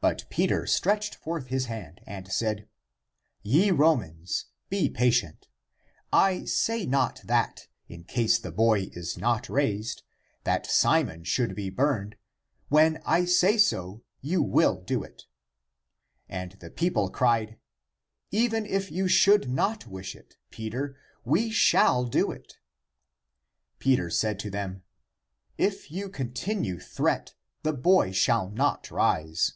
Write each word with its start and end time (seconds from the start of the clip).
But 0.00 0.26
Peter 0.28 0.66
stretched 0.66 1.14
forth 1.14 1.46
his 1.46 1.64
hand 1.64 2.02
and 2.06 2.30
said," 2.30 2.68
Ye 3.54 3.70
Romans, 3.70 4.44
be 4.68 4.90
patient. 4.90 5.48
I 6.12 6.44
say 6.44 6.84
not 6.84 7.22
that 7.24 7.68
in 7.88 8.04
case 8.04 8.38
the 8.38 8.52
boy 8.52 8.90
is 8.92 9.16
not 9.16 9.48
raised, 9.48 10.02
that 10.42 10.66
Simon 10.66 11.24
should 11.24 11.54
be 11.54 11.70
burned; 11.70 12.16
when 12.68 13.00
I 13.06 13.24
say 13.24 13.56
so, 13.56 14.02
you 14.20 14.42
will 14.42 14.82
do 14.82 15.02
it." 15.02 15.22
And 16.28 16.52
the 16.60 16.68
people 16.70 17.08
cried," 17.08 17.58
Even 18.30 18.66
if 18.66 18.90
you 18.92 19.08
should 19.08 19.48
not 19.48 19.86
wish 19.86 20.14
it, 20.14 20.36
Peter, 20.50 20.98
we 21.24 21.50
shall 21.50 22.04
do 22.04 22.30
it." 22.30 22.58
Peter 23.78 24.10
said 24.10 24.38
to 24.40 24.50
them," 24.50 24.82
If 25.56 25.90
you 25.90 26.10
con 26.10 26.32
tinue 26.32 26.78
thereat, 26.94 27.32
the 27.62 27.72
boy 27.72 28.12
shall 28.12 28.50
not 28.50 28.90
rise. 28.90 29.54